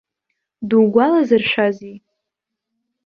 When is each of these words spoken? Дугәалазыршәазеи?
Дугәалазыршәазеи? 0.69 1.95